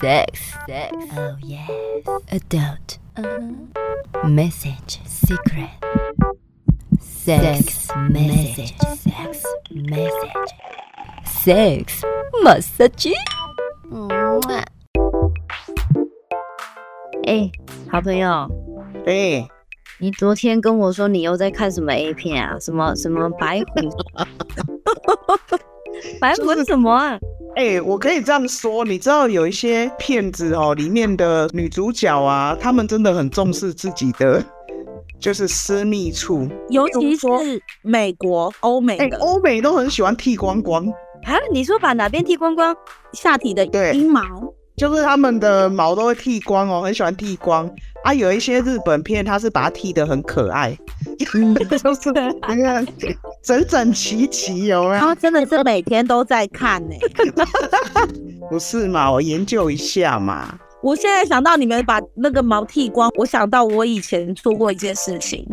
[0.00, 1.70] Sex, sex, oh yes.
[2.30, 4.28] Adult, uh-huh.
[4.28, 5.70] Message, secret.
[7.00, 10.52] Sex, message, sex, message.
[11.24, 12.04] Sex,
[12.42, 13.12] massage.
[17.26, 17.50] 哎，
[17.90, 18.28] 好朋友，
[19.06, 19.48] 哎、欸，
[19.98, 22.58] 你昨天跟我说你又在看什么 A 片啊？
[22.60, 23.90] 什么什么白虎？
[26.20, 27.18] 白虎是什么啊？
[27.56, 34.42] 哎、欸，我可以这样说，你知道有一些片子哦，里面的女主角啊，她们真的很重视自己的
[35.20, 37.28] 就是私密处，尤其是
[37.82, 40.84] 美国、欧美的，欧、欸、美都很喜欢剃光光
[41.24, 41.38] 啊。
[41.52, 42.76] 你说把哪边剃光光？
[43.12, 43.64] 下体的
[43.94, 44.20] 阴毛，
[44.76, 47.68] 就是他们的毛都会剃光哦，很喜欢剃光
[48.02, 48.12] 啊。
[48.12, 50.76] 有一些日本片，它是把它剃得很可爱。
[51.34, 52.10] 嗯， 就是
[52.48, 52.86] 你看
[53.42, 55.00] 整整齐齐，有没有？
[55.00, 58.08] 他真的是每天都在看呢、欸，
[58.50, 59.10] 不是嘛？
[59.10, 60.58] 我研究一下嘛。
[60.82, 65.46] 我现在想到你们把那个毛剃光，我想到我以前做过一件事情，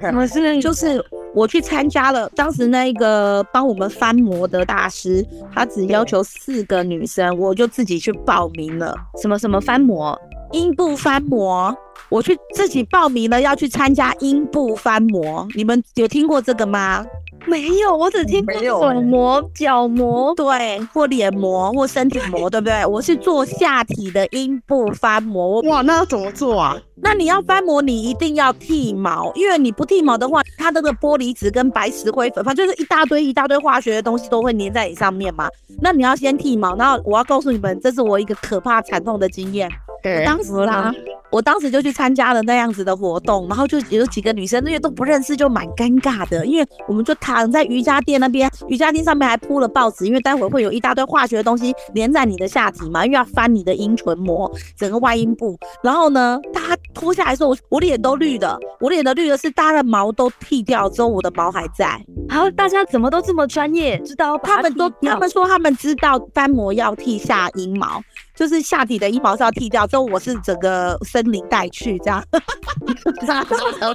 [0.00, 0.60] 什么事？
[0.60, 8.94] 就是我去参加了，当时那个帮我们翻模的大师，他只要求四个女生，我就自己去报名了。
[9.20, 10.18] 什么什么翻模？
[10.52, 11.74] 阴部翻模。
[12.10, 15.48] 我去自己报名了，要去参加阴部翻模。
[15.56, 17.02] 你们有听过这个吗？
[17.46, 22.84] 没有，我只听过手模、脚模，对，或脸模或身体模，对不对？
[22.84, 25.62] 我是做下体的阴部翻模。
[25.62, 26.76] 哇，那要怎么做啊？
[27.02, 35.48] 那你要翻模，你一定要剃毛，因为你不剃毛的话，它那个玻璃纸跟白石灰粉，反正就是一大堆一大堆化学的东西都会粘在你上面嘛。
[35.80, 39.68] 那你要先剃毛，然后我要告诉你们，这是我一个可怕惨痛的经验。
[40.04, 40.92] 我当时啦，
[41.30, 46.44] 我当时就去参加了那样子的活动，然后就有几个女生，因为都不认识，就蛮尴尬的。
[46.44, 55.56] 因为我们就躺在瑜伽垫那边，瑜伽垫上面还铺了报纸，因为待会会有一大堆化学的东西粘在你的下体嘛，因为要翻你的阴唇膜，整个外阴部。
[55.84, 62.00] 然后呢，大家脱下来的时候，我我脸都绿的，我脸的绿的是大家的毛都剃掉之后，我的毛还在。
[62.28, 68.02] 好，大家怎么都这么专业，知道他们都他们说他们知道翻模要剃下阴毛。
[68.34, 72.24] 就是下体的阴毛是要剃掉，之后我是整个森林带去这样。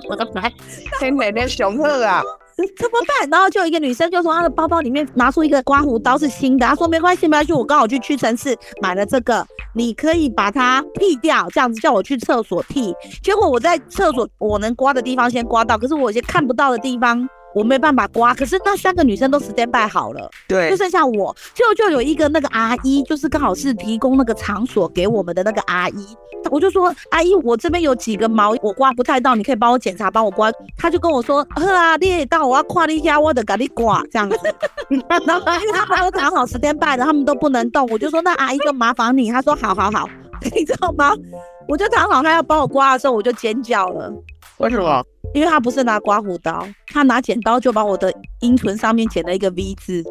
[0.08, 0.44] 我的妈！
[1.00, 2.22] 天美的雄鹤啊，
[2.78, 3.30] 怎么办？
[3.32, 6.66] 然后就有一个女生就从她的包包里面拿出一个刮胡刀，是新的。
[6.68, 9.46] 她说没关系，没关系，我刚好去屈臣氏买了这个，
[9.78, 12.96] 你可以把它剃掉，这样子叫我去厕所剃。
[13.22, 17.30] 结果我在厕所，我能刮的地方先刮到，可是我有些看不到的地方。
[17.58, 26.16] 我没办法刮，可是那三个女生都 stand by 好了，对，就剩下我，就就有一个那个阿姨，就是刚好是提供那个场所给我们的那个阿姨，
[26.52, 30.52] 我就说阿姨，我这边有几个毛我刮不太到，你可以帮我检查，帮我刮。
[30.78, 34.38] 她就跟我说，呵啊，你也到我要夸你一下，我得给你刮这样子。
[35.26, 35.44] 然后
[35.74, 40.08] 他们都躺好 stand by 的，他们都不能动，我就说那阿姨就麻烦你，她说好好好，
[40.56, 41.12] 你知道吗？
[41.68, 44.14] 我就躺好，她要帮我刮的时候，我就尖叫了。
[44.58, 45.04] 为什么？
[45.38, 50.04] 因为他不是拿刮胡刀，他拿剪刀就把我的阴唇上面剪了一个 V 字，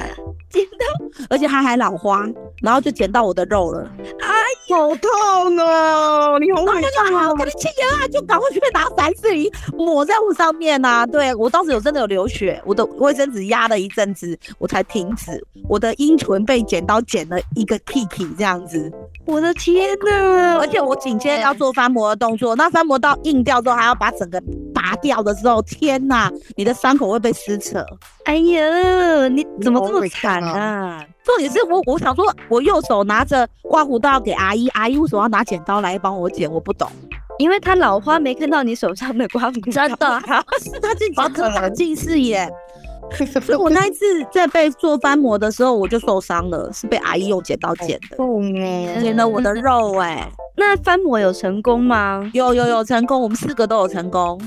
[0.52, 2.28] 剪刀，而且他还老花，
[2.62, 3.90] 然后就剪到我的肉了，
[4.20, 4.28] 哎，
[4.68, 5.10] 好痛
[5.58, 6.38] 哦！
[6.38, 7.30] 你好会啊！
[7.30, 11.06] 我跟你亲啊，就赶快去拿凡士林抹在我上面啊！
[11.06, 15.42] 对，我当时有真的有流血，我的卫生纸压了一阵子，我才停止。
[15.66, 18.92] 我的阴唇被剪刀剪了一个屁屁这样子，
[19.24, 20.58] 我的天呐！
[20.58, 24.42] 而且我紧接着要做翻模的动作，那翻模到硬掉之后，还要把整个。
[24.94, 26.30] 拔掉的时候，天哪！
[26.56, 27.84] 你的伤口会被撕扯。
[28.24, 31.04] 哎呀，你怎么这么惨啊？
[31.24, 36.50] 重点是我，我想说，我右手拿着刮胡刀要给阿姨，阿姨为什么要拿剪刀来帮我剪？
[36.50, 36.88] 我不懂，
[37.38, 39.72] 因为他老花没看到你手上的刮胡刀。
[39.72, 40.20] 真的，
[40.80, 42.48] 他进保可能近视眼。
[43.42, 50.32] 所以我那一次在被做翻模的时候，我就受伤了，是被阿姨用剪刀剪的，剪了我的肉哎、欸。
[50.56, 52.30] 那翻模有成功吗？
[52.32, 54.40] 有有有成功，我们四个都有成功。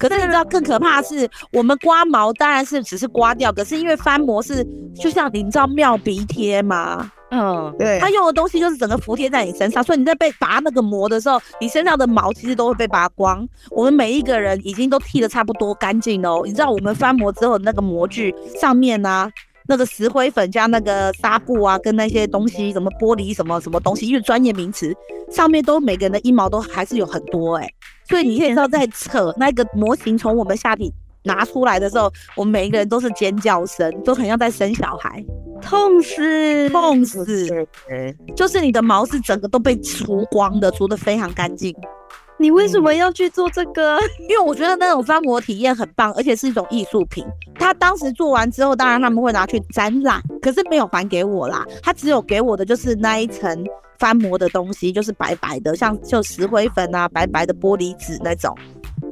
[0.00, 7.12] 可是你知道更可怕的是，我们刮毛当然是只是刮掉，可是因为翻模是就像你知道妙鼻贴吗？
[7.30, 13.46] 嗯，对，他用的东西就是整个服贴在你身上，所以你在被拔那个膜的时候，你身上的毛其实都会被拔光。
[13.70, 16.42] 我们每一个人已经都剃得差不多干净哦。
[16.44, 19.30] 你知道我们翻模之后那个模具上面呢、啊，
[19.68, 24.92] 那个石灰粉加那个纱布啊，跟那些东西什么玻璃什么什么东西，因为专业名词，
[25.30, 27.74] 上面都每个人的阴毛都还是有很多哎、欸。
[28.10, 30.92] 所以你可以知道，在扯那个模型从我们下体
[31.22, 35.24] 拿出来的时候，我们每一个人都是尖叫声，都很像在生小孩，
[35.62, 37.66] 痛死，痛死！
[38.34, 41.74] 就是你的毛是整个都被除光的，除得非常干净。
[42.38, 43.98] 你为什么要去做这个？
[44.26, 47.22] 因为我觉得那种翻模体验很棒，而且是一种艺术品。
[47.54, 51.66] 他当时做完之后，当然他们会拿去展览，可是没有还给我啦。
[51.82, 53.62] 他只有给我的就是那一层
[54.00, 58.56] 翻模的东西，就是白白的，像就石灰粉啊，白白的玻璃纸那种。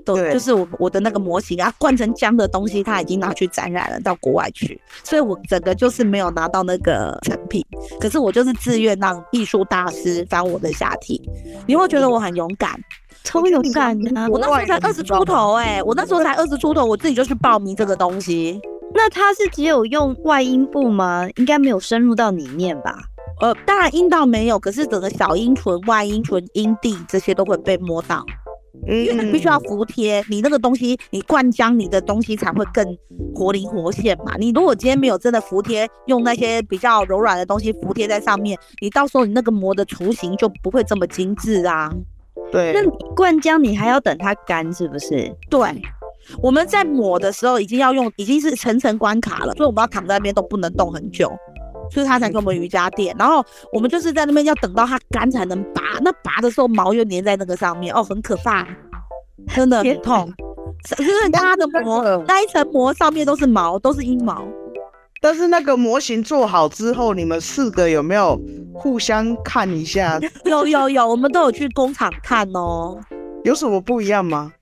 [0.05, 7.63] 对，就是我我的那个模型啊，灌成浆的东西，他已经拿去展览了，到国外去，所以我整个就是没有拿到那个成品。
[8.01, 11.21] 可是我就是自愿让艺术大师翻我的下体，
[11.67, 12.81] 你会觉得我很勇敢，
[13.23, 14.11] 超勇敢的。
[14.31, 18.59] 我那时候才二十出头哎、欸，我那时候才二十出头，我自己就去报名这个东西。
[18.95, 21.29] 那他是只有用外阴部吗？
[21.37, 22.99] 应该没有深入到里面吧？
[23.41, 28.25] 呃，当然阴道没有，可是整个小阴唇、外阴唇、阴蒂这些都会被摸到。
[28.87, 32.97] 因为你必须要服帖，你那个东西，你灌浆你的东西才会更
[33.35, 34.37] 活灵活现嘛。
[34.39, 41.93] 你如果今天没有真的服帖，用那些比较柔软的东西服帖在上面，你到时候你那个膜的雏形就不会这么精致啊。
[42.53, 45.31] 对，那你灌浆你还要等它干是不是？
[45.51, 45.61] 对，
[46.41, 51.31] 我们在抹的时候已经要用，已经是层层关卡了，所以我们要躺在那边都不能动很久。
[51.91, 58.67] 所以他才给我们瑜伽垫，然后我们就是在那边要等到它干才能拔，那拔的时候毛又粘在那个上面，哦，很可怕，
[59.55, 60.33] 真的很痛。
[60.97, 64.47] 就是它的膜，那一层膜上面都是毛，都是阴毛。
[65.21, 68.41] 但是那个模型做好之后，你们四个有没有
[68.73, 70.21] 互相看一下？
[70.45, 72.97] 有有有，我们都有去工厂看哦。
[73.43, 74.53] 有什么不一样吗？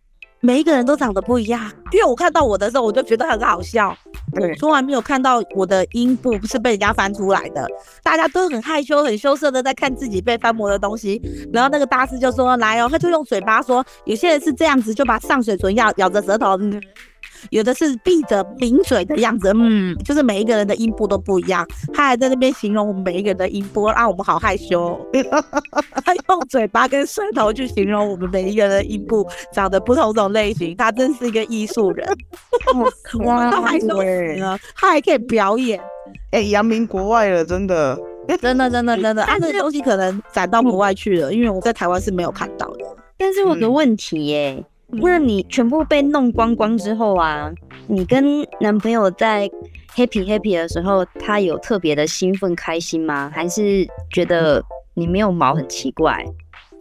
[0.40, 1.60] 每一个人都长得不一样，
[1.92, 3.94] 因为我看到我的时候，我就觉得很好笑。
[4.38, 7.66] 对，从来没有看到我的阴部是被人家翻出来的，
[8.02, 11.20] 大家都很害羞、很羞涩的在看自己被翻模的东西。
[11.52, 16.58] 然后那个大师就说：“来哦，他就用嘴巴说，有些人是这样子，就把上嘴唇咬咬着舌头。”
[17.50, 21.66] 有的是闭着抿嘴的样子，嗯，就是每一个人的音部都不一样。
[21.92, 24.98] 他还在那边形容我们每一个人的音波，让我们好害羞。
[26.04, 32.06] 他用嘴巴跟舌头去形容我们每一个人的音部长得不同种类型，他真是一个艺术人。
[33.24, 35.80] 哇，他还羞死他还可以表演，
[36.32, 37.98] 哎、欸，扬名国外了，真的，
[38.40, 39.24] 真的，真的，真的。
[39.24, 42.84] 啊，这个东西可能展到国外去了，因为我在台湾是没有看到的。
[43.18, 44.64] 但是我有个问题耶、欸。
[45.02, 47.50] 那你全部被弄光光之后啊，
[47.86, 49.50] 你跟男朋友在
[49.94, 53.30] happy happy 的时候，他有特别的兴奋开心吗？
[53.34, 54.62] 还是觉得
[54.94, 56.24] 你没有毛很奇怪？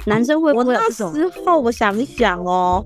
[0.05, 1.11] 男生会不会有这种？
[1.11, 2.85] 我那时候我想一想哦，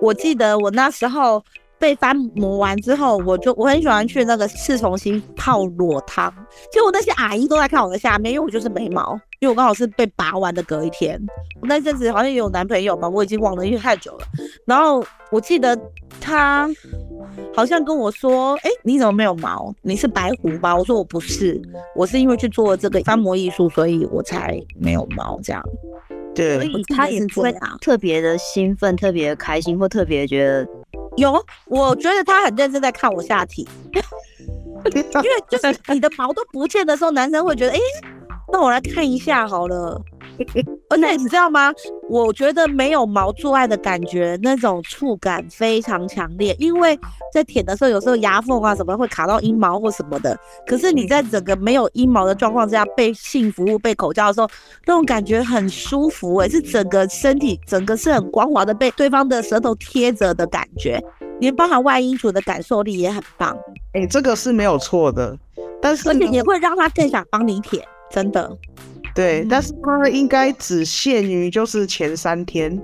[0.00, 1.42] 我记得我那时候。
[1.80, 6.30] 被翻磨完之后，我就我很喜欢去那个四重新泡裸汤，
[6.70, 11.18] 结果那些阿姨都在看我的下面，因为我就是没毛，因为我刚好是被拔完的隔一天。
[11.60, 14.26] 我那阵子好像也有男朋友嘛，我已经忘了，因为太久了。
[14.66, 15.78] 然后我记得
[16.20, 16.68] 他
[17.54, 19.74] 好像跟我说：“哎、欸，你怎么没有毛？
[19.80, 21.60] 你是白狐吧？”我说：“我不是，
[21.96, 25.62] 我是因为去做这个翻模艺术，所以我才没有毛。”这样。
[26.34, 30.68] 对，所以他也不会特别的兴奋、特别的开心或特别觉得。
[31.16, 33.66] 有，我觉得他很认真在看我下体，
[34.94, 37.80] 因为就是你的毛都不见的时候，男生会觉得，哎、欸，
[38.52, 40.00] 那我来看一下好了。
[40.88, 41.70] 而且你知道吗？
[42.08, 46.56] 我觉得没有毛做爱的感觉，那种触感非常强烈。
[46.58, 46.98] 因为
[47.32, 50.38] 在舔的时候，有时候牙缝啊什么会卡到阴毛或什么的。
[50.66, 54.48] 可是你在整个没有阴毛的状况之下，被性服务、被口交的时候，
[54.86, 56.48] 那种感觉很舒服、欸。
[56.48, 60.98] 诶，是整个身体整个是很光滑的，被对方的舌头贴着的感觉，
[61.38, 63.54] 连包含外阴处的感受力也很棒。
[63.92, 65.36] 诶、欸，这个是没有错的，
[65.82, 68.56] 但是而且也会让他更想帮你舔，真的。
[69.12, 72.80] 对，但是它应该只限于就是前三天，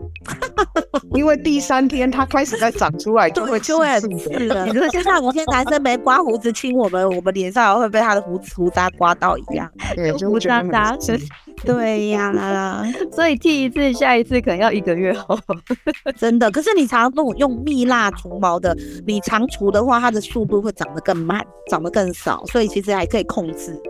[1.14, 10.98] 因为第三天它开始在长出来 就会就会很刺了，就像有些男生没刮胡子亲我们，我们脸上也会被他的胡子胡渣刮到一样，对，胡渣渣，
[11.64, 15.38] 对呀， 所以剃一次，下一次可能要一个月后，
[16.18, 16.50] 真的。
[16.50, 23.80] 可是你常用用蜜蜡除毛的，你常除的话，它的速度会长得更慢，长得更少，所以其实还可以控制。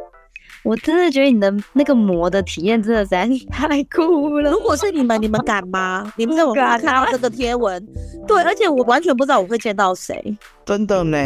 [0.66, 4.50] 我真的觉得你的那个膜的体验真的实在是太酷了。
[4.50, 6.12] 如果是你们，你们敢吗？
[6.16, 7.80] 你们在我看到这个贴文，
[8.26, 10.36] 对，而且我完全不知道我会见到谁。
[10.64, 11.16] 真的呢，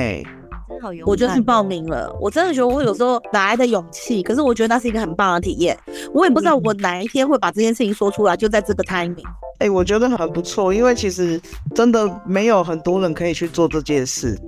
[0.68, 1.08] 真好勇。
[1.08, 2.14] 我就去报名了。
[2.20, 4.22] 我真的觉得我有时候哪来的勇气？
[4.22, 5.74] 可是我觉得那是一个很棒的体验。
[6.12, 9.26] 我也不知道我哪一天会把这件事情说出来，就在这个 timing。
[9.60, 11.40] 哎、欸，我觉得很不错，因为其实
[11.74, 14.38] 真的没有很多人可以去做这件事。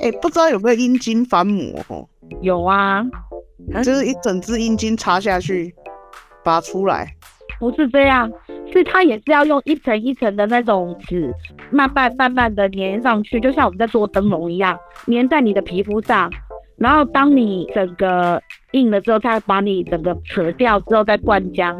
[0.00, 2.08] 哎、欸，不知道有没有阴茎翻模？
[2.40, 3.04] 有啊。
[3.82, 5.74] 就是一整只阴茎插下去，
[6.44, 7.14] 拔出来，
[7.58, 8.30] 不是这样，
[8.72, 11.32] 是它也是要用一层一层的那种纸，
[11.70, 16.30] 慢慢慢慢的粘上去，就像我们在做灯笼一样，粘在你的皮肤上。
[16.78, 18.42] 然后当你整个
[18.72, 21.74] 硬了之后，它把你整个扯掉之后再灌浆，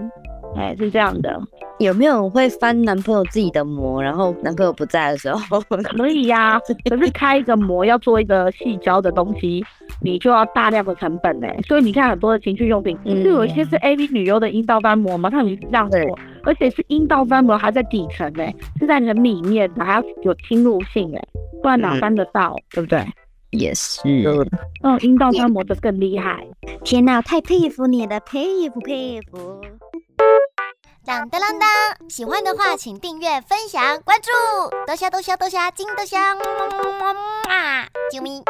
[0.56, 1.38] 哎，是这样的。
[1.78, 5.61] 有没有会翻男朋友自己的膜，然后男朋友不在的时候？
[5.97, 9.62] 可以呀、啊，可是开一个膜要做一个细胶的东西，
[10.00, 11.47] 你就要大量的成本呢。
[11.68, 16.00] 所以你看很多的情趣用品，就有一些是 AV 女优的阴道翻膜嘛，看你是这样做，
[16.45, 18.45] 而且是阴道翻膜还在底层呢，
[18.80, 21.23] 是在人里面，还要有侵入性哎，
[21.62, 23.04] 不然哪翻得到，嗯、对不对？
[23.50, 24.00] 也是，
[24.83, 26.45] 嗯，阴道翻膜的更厉害。
[26.85, 29.61] 天哪，太佩服你了，佩服佩服。
[31.06, 31.68] 当当当当，
[32.10, 34.28] 喜欢的话请订阅、分享、关注，
[34.86, 37.20] 多虾多虾多虾，金多虾，么么么么么，
[38.10, 38.42] 啾咪。